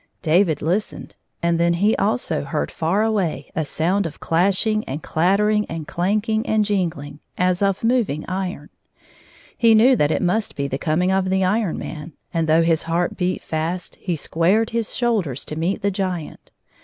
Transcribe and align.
David 0.23 0.61
Ustened, 0.63 1.11
and 1.43 1.59
then 1.59 1.73
he 1.73 1.95
also 1.95 2.43
heard 2.43 2.71
far 2.71 3.03
away 3.03 3.51
a 3.55 3.63
sound 3.63 4.07
of 4.07 4.19
clashing 4.19 4.83
and 4.85 5.03
clattering 5.03 5.67
and 5.67 5.87
clanking 5.87 6.43
and 6.47 6.65
jingling, 6.65 7.19
as 7.37 7.61
of 7.61 7.83
moving 7.83 8.25
iron. 8.27 8.69
He 9.55 9.75
knew 9.75 9.95
tiiat 9.95 10.09
it 10.09 10.23
must 10.23 10.55
be 10.55 10.67
the 10.67 10.79
coming 10.79 11.11
of 11.11 11.29
the 11.29 11.43
Iron 11.45 11.77
Man, 11.77 12.13
and 12.33 12.49
though 12.49 12.63
his 12.63 12.81
heart 12.89 13.15
beat 13.15 13.43
fast 13.43 13.97
he 13.97 14.15
squared 14.15 14.71
his 14.71 14.95
shoulders 14.95 15.45
to 15.45 15.55
meet 15.55 15.83
the 15.83 15.91
giant. 15.91 16.49